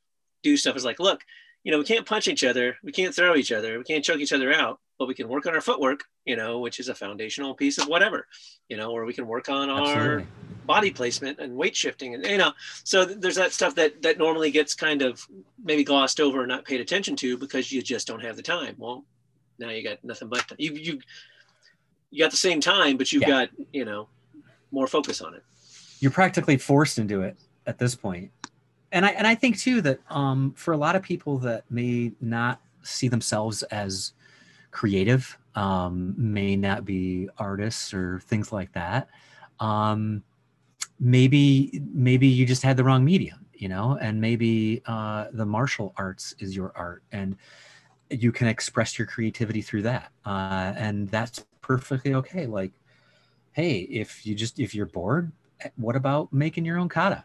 [0.42, 1.22] do stuff as like, look,
[1.64, 4.20] you know, we can't punch each other, we can't throw each other, we can't choke
[4.20, 6.94] each other out, but we can work on our footwork, you know, which is a
[6.94, 8.26] foundational piece of whatever,
[8.68, 10.28] you know, or we can work on our Absolutely.
[10.64, 12.52] body placement and weight shifting and you know
[12.84, 15.26] so th- there's that stuff that that normally gets kind of
[15.64, 18.74] maybe glossed over and not paid attention to because you just don't have the time
[18.76, 19.02] well
[19.58, 21.00] now you got nothing but you you
[22.10, 23.28] you got the same time but you've Yeah.
[23.28, 24.10] got you know
[24.70, 25.42] more focus on it
[25.98, 28.30] you're practically forced into it at this point
[28.92, 32.12] and i and i think too that um for a lot of people that may
[32.20, 34.12] not see themselves as
[34.70, 39.08] creative um may not be artists or things like that
[39.60, 40.22] um
[40.98, 45.92] maybe maybe you just had the wrong medium you know and maybe uh the martial
[45.96, 47.36] arts is your art and
[48.10, 52.72] you can express your creativity through that uh and that's perfectly okay like
[53.52, 55.30] hey if you just if you're bored
[55.76, 57.24] what about making your own kata?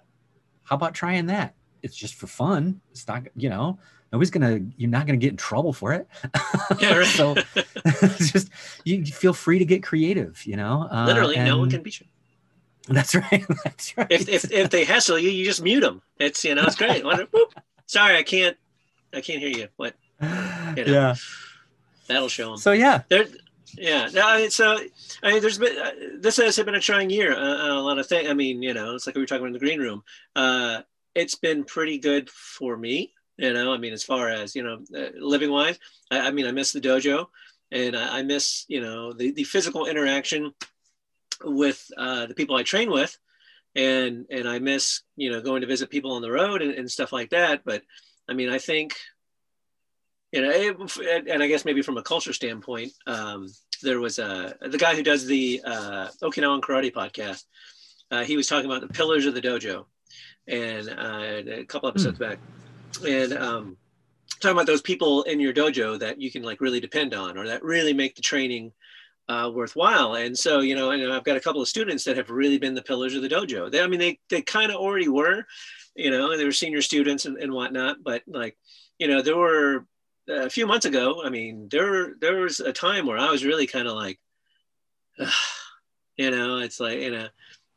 [0.66, 1.56] How about trying that?
[1.82, 2.82] It's just for fun.
[2.92, 3.80] It's not, you know,
[4.12, 6.08] nobody's gonna, you're not gonna get in trouble for it.
[6.80, 7.08] Yeah, right.
[7.08, 7.36] so
[7.86, 8.50] it's just,
[8.84, 10.88] you you feel free to get creative, you know?
[10.92, 12.08] Uh, literally no one can beat you
[12.90, 13.46] That's right.
[13.64, 14.08] That's right.
[14.12, 17.04] if, if if they hassle you you just mute them it's you know it's great
[17.86, 18.58] sorry i can't
[19.14, 20.92] i can't hear you what you know.
[20.98, 21.16] yeah.
[22.08, 23.26] that'll show them So yeah, there
[23.78, 24.78] yeah no, I mean, so
[25.24, 28.08] i mean there's been uh, this has been a trying year uh, a lot of
[28.08, 30.04] things i mean you know it's like we were talking about in the green room.
[30.36, 30.82] Uh
[31.16, 34.80] it's been pretty good for me you know i mean as far as you know
[34.98, 35.80] uh, living wise
[36.12, 37.28] I, I mean i miss the dojo
[37.72, 40.54] and i, I miss you know the, the physical interaction
[41.44, 43.18] with uh, the people i train with
[43.76, 46.90] and and i miss you know going to visit people on the road and, and
[46.90, 47.64] stuff like that.
[47.66, 47.84] But
[48.30, 48.96] i mean i think
[50.36, 53.48] you know, it, and I guess maybe from a culture standpoint, um,
[53.82, 57.44] there was a the guy who does the uh, Okinawan Karate podcast.
[58.12, 59.86] Uh, he was talking about the pillars of the dojo,
[60.46, 62.40] and uh, a couple episodes back,
[63.08, 63.78] and um,
[64.42, 67.48] talking about those people in your dojo that you can like really depend on, or
[67.48, 68.74] that really make the training
[69.30, 70.16] uh, worthwhile.
[70.16, 72.76] And so, you know, and I've got a couple of students that have really been
[72.76, 73.72] the pillars of the dojo.
[73.72, 75.46] They, I mean, they they kind of already were,
[75.96, 78.58] you know, they were senior students and, and whatnot, but like,
[79.00, 79.86] you know, there were
[80.28, 83.68] a few months ago, I mean, there there was a time where I was really
[83.68, 84.20] kind of like,
[86.18, 87.28] you know, it's like you know,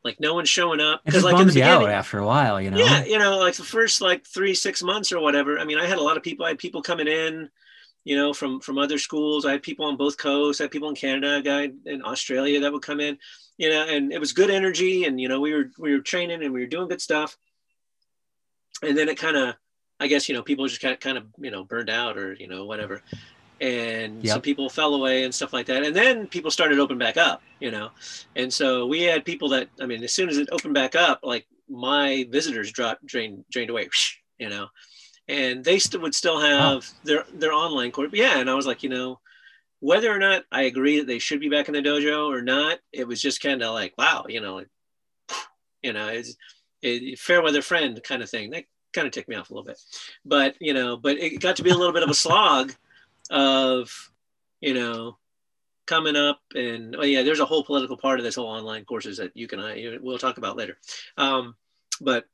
[0.03, 2.25] like no one's showing up it just like in the you out beginning, after a
[2.25, 2.77] while, you know?
[2.77, 5.59] yeah, you know, like the first like three six months or whatever.
[5.59, 6.45] I mean, I had a lot of people.
[6.45, 7.49] I had people coming in,
[8.03, 9.45] you know, from from other schools.
[9.45, 10.61] I had people on both coasts.
[10.61, 13.17] I had people in Canada, a guy in Australia that would come in,
[13.57, 15.05] you know, and it was good energy.
[15.05, 17.37] And you know, we were we were training and we were doing good stuff.
[18.81, 19.55] And then it kind of
[19.99, 22.47] I guess you know people just got kind of you know burned out or you
[22.47, 23.01] know whatever,
[23.61, 24.27] and Yep.
[24.27, 25.83] some people fell away and stuff like that.
[25.83, 27.89] And then people started open back up, you know,
[28.35, 31.21] and so we had people that I mean, as soon as it opened back up,
[31.23, 33.89] like my visitors dropped drained drained away,
[34.39, 34.67] you know,
[35.27, 38.11] and they st- would still have their their online course.
[38.13, 39.19] Yeah, and I was like, you know,
[39.79, 42.79] whether or not I agree that they should be back in the dojo or not,
[42.91, 44.67] it was just kind of like, wow, you know, like,
[45.83, 46.35] you know, it's
[46.81, 48.51] it, fair weather friend kind of thing.
[48.51, 49.79] That kind of ticked me off a little bit,
[50.25, 52.73] but you know, but it got to be a little bit of a slog
[53.29, 54.11] of,
[54.61, 55.17] you know,
[55.85, 59.17] coming up and oh yeah, there's a whole political part of this whole online courses
[59.17, 60.77] that you can I we'll talk about later,
[61.17, 61.55] um,
[62.01, 62.25] but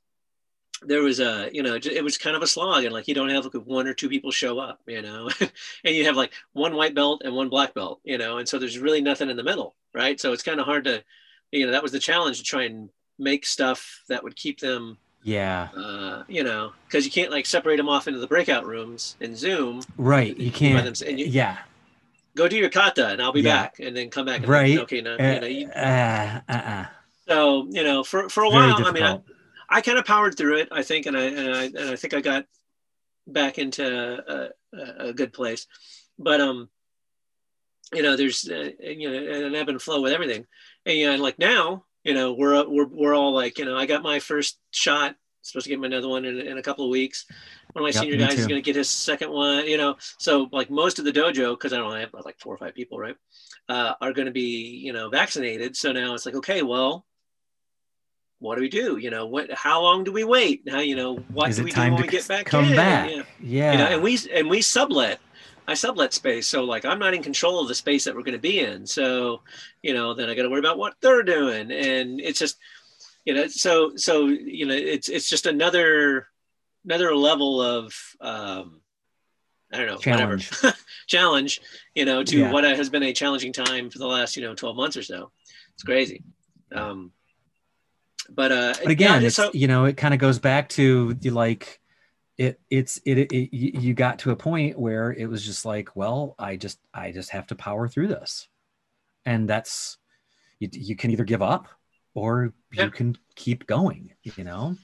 [0.82, 3.30] there was a you know it was kind of a slog and like you don't
[3.30, 5.30] have like one or two people show up you know
[5.86, 8.60] and you have like one white belt and one black belt you know and so
[8.60, 10.20] there's really nothing in the middle right?
[10.20, 11.04] So it's kind of hard to
[11.52, 14.98] you know that was the challenge to try and make stuff that would keep them
[15.26, 15.70] yeah.
[15.76, 19.36] Uh, you know because you can't like separate them off into the breakout rooms in
[19.36, 19.82] zoom.
[19.98, 21.58] Right you can't you, yeah.
[22.36, 23.64] Go do your kata and i'll be yeah.
[23.64, 24.80] back and then come back and right.
[24.80, 26.86] okay now uh, you know you, uh, uh,
[27.28, 29.04] so you know for for a Very while difficult.
[29.04, 29.24] i mean
[29.70, 31.96] I, I kind of powered through it i think and i and i, and I
[31.96, 32.46] think i got
[33.28, 35.68] back into a, a, a good place.
[36.18, 36.70] But um
[37.94, 40.46] you know there's uh, you know an ebb and flow with everything.
[40.86, 43.86] And you know, like now you know we're we're we're all like you know I
[43.86, 46.92] got my first shot supposed to get my another one in, in a couple of
[46.92, 47.26] weeks.
[47.74, 49.98] One of my Yep, senior guys is going to get his second one you know.
[50.18, 52.98] So like most of the dojo because I don't have like four or five people
[53.00, 53.16] right
[53.70, 55.76] uh, are going to be you know vaccinated.
[55.76, 57.06] So now it's like okay well
[58.40, 58.98] what do we do?
[58.98, 60.66] You know what how long do we wait?
[60.66, 62.76] Now, you know what is do we do when to we get back come in?
[62.76, 63.10] back?
[63.10, 63.24] Yeah.
[63.40, 65.20] Yeah, you know and we and we sublet
[65.68, 66.48] i sublet space.
[66.48, 68.86] So like i'm not in control of the space that we're going to be in.
[68.86, 69.42] So
[69.82, 71.72] you know then i got to worry about what they're doing.
[71.72, 72.58] And it's just
[73.26, 76.28] you know so so you know it's it's just another
[76.86, 78.80] another level of um
[79.74, 80.50] i don't know Challenge.
[80.52, 80.78] whatever.
[81.08, 81.62] Challenge.
[81.96, 82.52] You know to Yeah.
[82.52, 85.32] what has been a challenging time for the last you know 12 months or so.
[85.74, 86.24] It's crazy.
[86.72, 87.12] Um
[88.30, 91.14] but uh but again yeah, it's so you know it kind of goes back to
[91.16, 91.80] the like
[92.38, 95.96] it it's it, it, it you got to a point where it was just like
[95.96, 98.48] well i just i just have to power through this
[99.26, 99.98] and that's
[100.60, 101.68] you, you can either give up
[102.14, 102.86] or Yeah.
[102.86, 104.76] you can keep going you know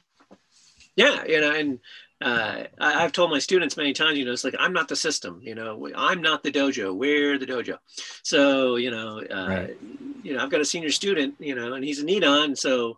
[0.96, 1.80] Yeah, you know, and
[2.22, 4.96] uh, I, I've told my students many times, you know, it's like I'm not the
[4.96, 6.94] system, you know, I'm not the dojo.
[6.96, 7.78] We're the dojo.
[8.24, 9.78] So, you know, uh, Right.
[10.24, 12.98] you know, I've got a senior student, you know, and he's a Nidan, so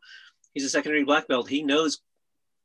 [0.53, 1.47] he's a secondary black belt.
[1.47, 2.01] He knows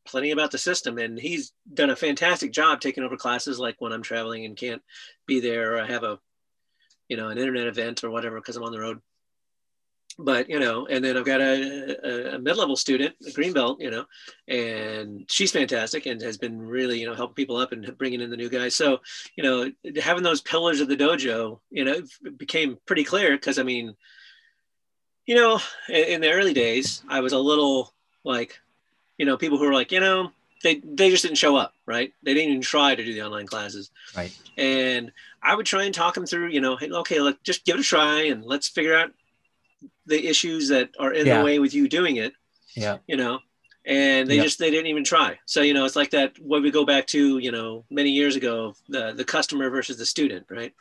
[0.09, 3.59] plenty about the system, and he's done a fantastic job taking over classes.
[3.59, 4.83] Like when I'm traveling and can't
[5.27, 6.19] be there, or I have a,
[7.09, 9.01] you know, an internet event or whatever because I'm on the road
[10.19, 13.81] but you know, and then I've got a, a, a mid-level student, a green belt,
[13.81, 14.05] you know,
[14.49, 18.31] and she's fantastic and has been really, you know, helping people up and bringing in
[18.31, 18.75] the new guys.
[18.75, 18.99] So,
[19.37, 19.71] you know,
[20.03, 22.01] having those pillars of the dojo, you know,
[22.37, 23.95] became pretty clear because I mean,
[25.25, 27.95] you know, in, in the early days, I was a little
[28.25, 28.59] like,
[29.19, 32.13] you know, people who were like, you know, they they just didn't show up, right?
[32.23, 35.95] They didn't even try to do the online classes right and I would try and
[35.95, 38.69] talk them through, you know, hey, okay, let just give it a try and let's
[38.69, 39.11] figure out
[40.07, 41.39] the issues that are in Yeah.
[41.39, 42.33] the way with you doing it,
[42.75, 43.39] yeah you know.
[43.85, 44.45] And they Yep.
[44.45, 45.39] just they didn't even try.
[45.47, 48.37] So you know, it's like that when we go back to you know many years
[48.37, 50.75] ago, the the customer versus the student, right?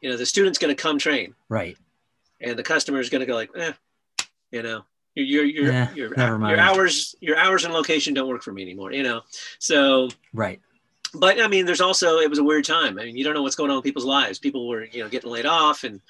[0.00, 1.76] You know, the student's going to come train, right
[2.40, 3.72] and the customer is going to go like, eh,
[4.50, 6.14] you know, your your your Eh, your,
[6.48, 9.22] your hours your hours and location don't work for me anymore, you know.
[9.58, 10.60] So right
[11.12, 12.96] but I mean, there's also it was a weird time.
[12.98, 14.38] I mean, you don't know what's going on in people's lives.
[14.38, 16.00] People were, you know, getting laid off, and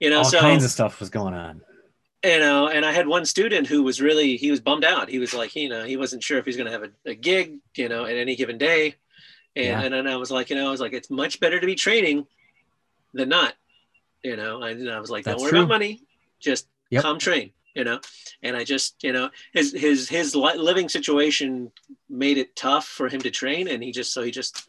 [0.00, 1.60] you know, all so kinds of stuff was going on
[2.24, 5.08] you know, and I had one student who was really he was bummed out.
[5.08, 7.14] He was like, you know, he wasn't sure if he's going to have a, a
[7.14, 8.94] gig, you know, at any given day,
[9.54, 9.82] and Yeah.
[9.82, 11.74] and then I was like, you know, I was like, it's much better to be
[11.74, 12.26] training
[13.12, 13.54] than not,
[14.24, 14.62] you know.
[14.62, 15.60] And I was like, That's don't worry true.
[15.60, 16.02] about money,
[16.40, 17.02] just Yep.
[17.02, 18.00] come train, you know.
[18.42, 21.70] And I just, you know, his his his living situation
[22.08, 24.68] made it tough for him to train, and he just so he just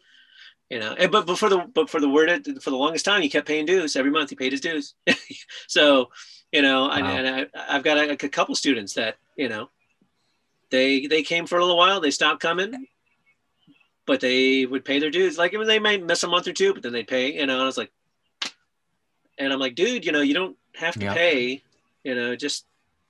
[0.70, 2.28] you know and, but, but for the but for the word
[2.60, 4.94] for the longest time he kept paying dues every month he paid his dues
[5.66, 6.10] so
[6.52, 6.96] you know Wow.
[6.96, 9.70] and, and I, i've got a, a couple students that you know
[10.70, 12.86] they they came for a little while they stopped coming
[14.04, 16.74] but they would pay their dues like I they might miss a month or two
[16.74, 17.92] but then they'd pay you know and i was like
[19.38, 21.14] and i'm like dude you know you don't have to Yeah.
[21.14, 21.62] pay
[22.04, 22.66] you know just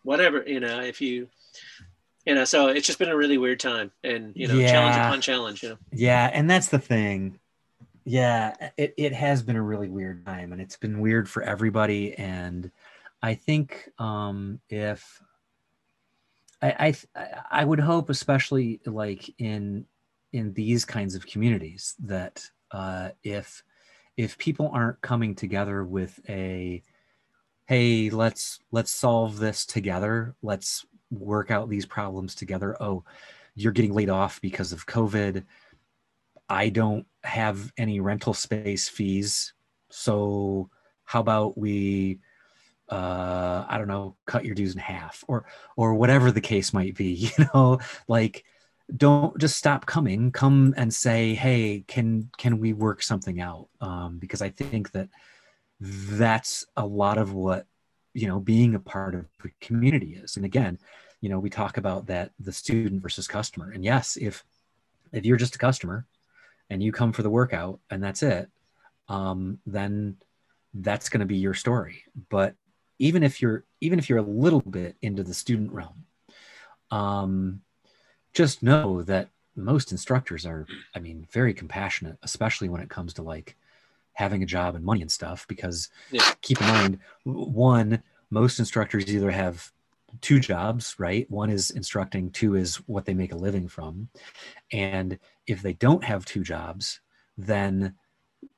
[0.09, 1.29] whatever you know if you
[2.25, 5.21] you know so it's just been a really weird time and you know challenge upon
[5.21, 7.39] challenge you know Yeah, and that's the thing.
[8.05, 12.15] Yeah, it, it has been a really weird time and it's been weird for everybody.
[12.15, 12.71] And
[13.23, 15.23] I think um if
[16.63, 19.85] I I I would hope, especially like in
[20.33, 23.63] in these kinds of communities, that uh if
[24.17, 26.83] if people aren't coming together with a
[27.69, 32.77] hey, let's let's solve this together, let's work out these problems together.
[32.83, 33.05] Oh,
[33.55, 35.45] you're getting laid off because of COVID.
[36.49, 39.53] I don't have any rental space fees.
[39.91, 40.71] So
[41.05, 42.21] how about we
[42.89, 45.45] uh I don't know, cut your dues in half or
[45.77, 48.45] or whatever the case might be, you know, like
[48.97, 54.17] don't just stop coming come and say hey can can we work something out um,
[54.19, 55.11] because i think that
[55.81, 57.67] that's a lot of what
[58.15, 60.37] you know being a part of the community is.
[60.37, 60.79] And again
[61.21, 63.71] you know we talk about that the student versus customer.
[63.71, 64.45] And yes if
[65.13, 66.07] if you're just a customer
[66.71, 68.51] and you come for the workout and that's it
[69.09, 70.17] um, then
[70.75, 72.03] that's going to be your story.
[72.29, 72.55] But
[72.99, 76.05] even if you're even if you're a little bit into the student realm
[76.91, 77.61] um,
[78.33, 83.23] just know that most instructors are i mean very compassionate especially when it comes to
[83.23, 83.57] like
[84.19, 86.33] having a job and money and stuff because yeah.
[86.43, 89.71] keep in mind one most instructors either have
[90.21, 91.31] two jobs right?
[91.31, 94.09] One is instructing two is what they make a living from.
[94.73, 97.01] And if they don't have two jobs
[97.37, 97.95] then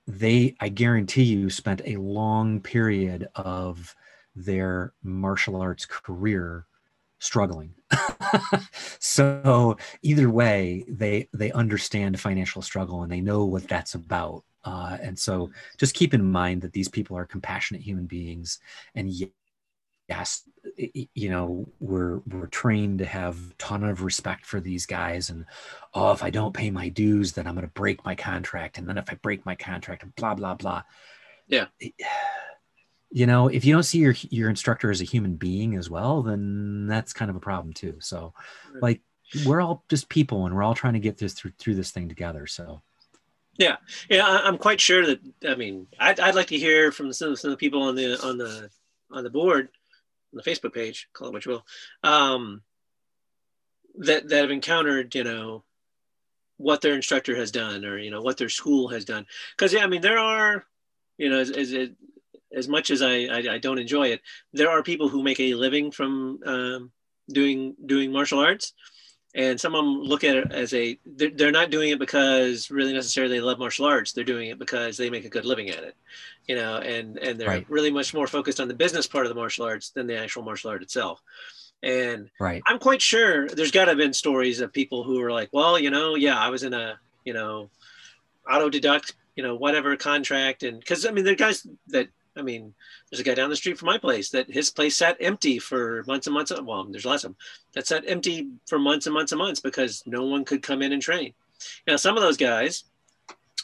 [0.07, 3.95] they i guarantee you spent a long period of
[4.35, 6.67] their martial arts career
[7.19, 7.75] struggling.
[8.99, 14.97] So either way they they understand financial struggle and they know what that's about uh,
[15.01, 18.59] and so just keep in mind that these people are compassionate human beings.
[18.95, 19.11] And
[20.11, 20.43] yes
[21.15, 25.31] you know we're we're trained to have a ton of respect for these guys.
[25.31, 25.47] And
[25.95, 28.79] oh if i don't pay my dues then i'm going to break my contract.
[28.79, 30.83] And then if i break my contract and blah blah blah.
[31.47, 31.67] Yeah.
[33.11, 36.23] You know if you don't see your your instructor as a human being as well
[36.23, 37.97] then that's kind of a problem too.
[38.01, 38.35] So
[38.73, 38.83] right.
[38.83, 39.01] like
[39.47, 42.09] we're all just people and we're all trying to get this through through this thing
[42.09, 42.47] together.
[42.47, 42.83] So
[43.57, 43.77] yeah.
[44.09, 47.37] Yeah I, am quite sure that i mean I'd, I'd like to hear from some,
[47.37, 48.71] some of the people on the on the
[49.11, 49.69] on the board
[50.33, 51.67] on the facebook page call it what you will
[52.03, 52.63] um
[53.99, 55.65] that that have encountered you know
[56.61, 59.27] what their instructor has done or you know what their school has done.
[59.57, 60.65] Because yeah i mean there are
[61.17, 61.75] you know as, as
[62.53, 64.23] as much as I, I, I, don't enjoy it,
[64.53, 66.91] there are people who make a living from um,
[67.29, 68.75] doing doing martial arts,
[69.35, 72.71] and some of them look at it as a they're, they're, not doing it because
[72.71, 74.13] really necessarily they love martial arts.
[74.13, 75.95] They're doing it because they make a good living at it,
[76.49, 77.71] you know, and and they're right.
[77.71, 80.43] really much more focused on the business part of the martial arts than the actual
[80.43, 81.23] martial art itself.
[81.83, 82.63] And right.
[82.67, 85.79] I'm quite sure there's got to have been stories of people who are like, well,
[85.79, 87.71] you know, yeah, I was in a you know
[88.51, 92.43] auto deduct you know whatever contract and because i mean there are guys that I
[92.43, 92.75] mean,
[93.11, 96.05] there's a guy down the street from my place that his place sat empty for
[96.07, 96.53] months and months.
[96.63, 97.37] Well, there's lots of them
[97.75, 100.93] that sat empty for months and months and months because no one could come in
[100.93, 101.35] and train.
[101.87, 102.85] Now, some of those guys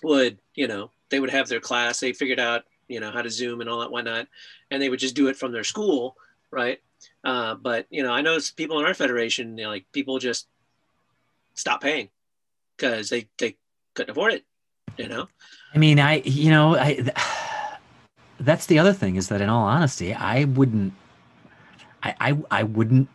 [0.02, 2.00] would, you know, they would have their class.
[2.00, 4.26] They figured out, you know, how to Zoom and all that whatnot,
[4.70, 6.16] and they would just do it from their school,
[6.50, 6.80] right?
[7.24, 10.48] Uh, but you know, I know people in our federation, you know, like people just
[11.54, 12.08] stop paying
[12.76, 13.56] because they they
[13.94, 14.44] couldn't afford it.
[14.96, 15.28] You know.
[15.74, 17.02] I mean, I you know I
[18.40, 20.92] that's the other thing is that in all honesty, I wouldn't,
[22.02, 23.08] I, I, I wouldn't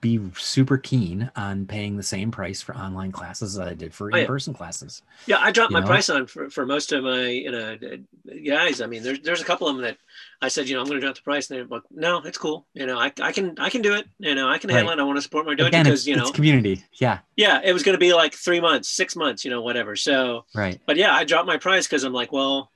[0.00, 4.10] be super keen on paying the same price for online classes that I did for
[4.14, 4.56] oh, in-person yeah.
[4.56, 5.02] classes.
[5.26, 5.86] Yeah, I dropped you my know?
[5.86, 8.80] price on for, for most of my you know uh, guys.
[8.80, 9.98] I mean, there's there's a couple of them that
[10.40, 12.38] I said, you know, I'm going to drop the price, and they're like, no, it's
[12.38, 12.66] cool.
[12.72, 14.06] You know, I, I can I can do it.
[14.20, 14.98] You know, I can handle right.
[14.98, 15.02] it.
[15.02, 16.84] I want to support my dojo because you know community.
[16.94, 17.18] Yeah.
[17.36, 19.96] Yeah, it was going to be like three months, six months, you know, whatever.
[19.96, 20.80] So right.
[20.86, 22.70] But yeah, I dropped my price because I'm like, well,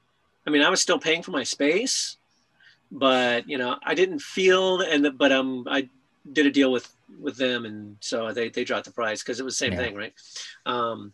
[0.46, 2.16] I mean, I was still paying for my space,
[2.90, 5.88] but you know, I didn't feel and the, but um, I
[6.30, 9.44] did a deal with with them, and so they they dropped the price because it
[9.44, 9.78] was the same yeah.
[9.78, 10.14] thing, right?
[10.66, 11.12] Um,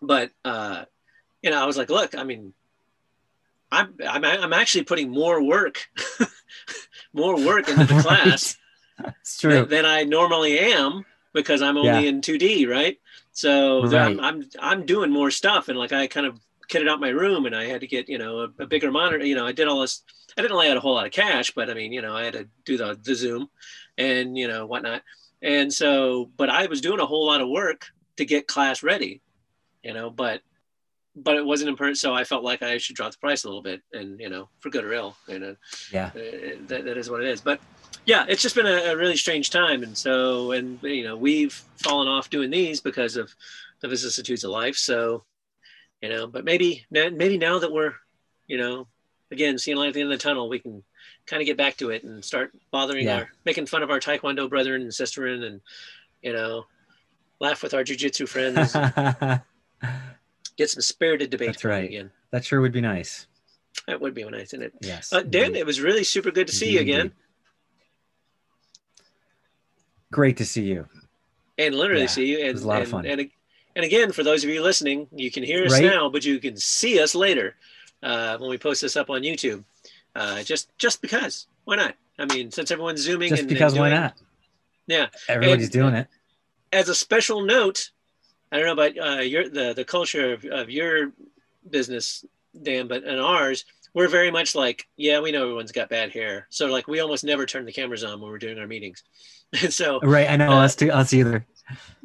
[0.00, 0.84] but uh,
[1.42, 2.52] you know, I was like, look, I mean,
[3.70, 5.88] I'm I'm I'm actually putting more work,
[7.12, 8.56] more work into the class.
[8.98, 9.52] That's true.
[9.52, 12.08] Than, than, I normally am because I'm only yeah.
[12.08, 12.98] in 2D, right?
[13.32, 13.94] So right.
[13.94, 17.46] I'm, I'm I'm doing more stuff, and like I kind of kitted out my room
[17.46, 19.24] and I had to get, you know, a, a, bigger monitor.
[19.24, 20.02] You know, I did all this.
[20.36, 22.24] I didn't lay out a whole lot of cash, but I mean, you know, I
[22.24, 23.48] had to do the, the Zoom
[23.96, 25.02] and, you know, whatnot.
[25.42, 29.22] And so, but I was doing a whole lot of work to get class ready,
[29.82, 30.42] you know, but,
[31.16, 31.96] but it wasn't in person.
[31.96, 34.48] So I felt like I should drop the price a little bit and, you know,
[34.60, 35.56] for good or ill, you know,
[35.92, 37.40] yeah, uh, that, that is what it is.
[37.40, 37.60] But
[38.04, 39.82] yeah, it's just been a, a really strange time.
[39.82, 43.34] And so, and, you know, we've fallen off doing these because of
[43.80, 44.76] the vicissitudes of life.
[44.76, 45.24] So,
[46.02, 47.94] you know but maybe maybe now that we're
[48.46, 48.86] you know
[49.30, 50.82] again seeing light at the end of the tunnel we can
[51.26, 53.18] kind of get back to it and start bothering yeah.
[53.18, 55.60] our making fun of our taekwondo brethren and sisterin and
[56.22, 56.64] you know
[57.40, 58.72] laugh with our jiu-jitsu friends.
[60.56, 61.84] Get some spirited debate that's right.
[61.84, 62.10] again.
[62.32, 63.28] That sure would be nice.
[63.86, 64.72] That would be nice isn't it?
[64.80, 67.12] Yes uh, dan it was really super good to see you again.
[70.10, 70.88] Great to see you.
[71.58, 73.06] And literally yeah, see you and, it was a lot and, of fun.
[73.06, 73.30] and, And
[73.84, 75.84] again, for those of you listening, you can hear us Right.
[75.84, 77.56] now, but you can see us later
[78.02, 79.64] uh, when we post this up on YouTube.
[80.14, 81.94] Uh, just just because, why not?
[82.18, 84.14] I mean, since everyone's zooming, Just and, because and why not?
[84.86, 85.06] Yeah.
[85.28, 86.08] Everybody's And- doing it.
[86.72, 87.90] As a special note,
[88.52, 91.12] I don't know about uh, your the the culture of, of your
[91.70, 92.24] business,
[92.62, 93.64] Dan, but in ours,
[93.94, 97.24] we're very much like, yeah, we know everyone's got bad hair, so like we almost
[97.24, 99.02] never turn the cameras on when we're doing our meetings,
[99.62, 100.28] and so Right.
[100.28, 100.90] I know Uh, us too.
[100.90, 101.46] Us either.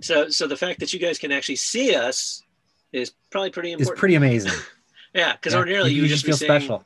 [0.02, 2.44] So so the fact that you guys can actually see us
[2.92, 3.92] is probably pretty important.
[3.94, 4.52] It's pretty amazing.
[5.14, 5.60] yeah, because Yeah.
[5.60, 6.86] ordinarily you, you would just just feel be seeing, special.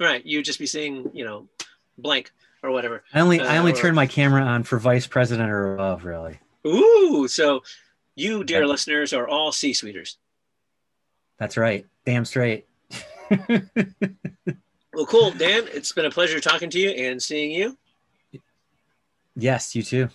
[0.00, 0.24] right?
[0.24, 1.48] You just be seeing, you know,
[1.98, 3.04] blank or whatever.
[3.14, 6.04] I only I uh, only or- turn my camera on for vice president or above,
[6.04, 6.40] really.
[6.66, 7.62] Ooh, so
[8.16, 8.66] you, dear Yeah.
[8.66, 10.16] listeners, are all C-suiters.
[11.38, 11.86] That's right.
[12.04, 12.66] Damn straight.
[14.94, 15.64] Well, cool, Dan.
[15.74, 17.76] It's been a pleasure talking to you and seeing you.
[19.36, 20.08] yes, you too.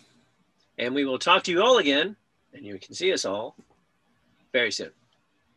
[0.81, 2.15] And we will talk to you all again,
[2.55, 3.55] and you can see us all
[4.51, 4.89] very soon.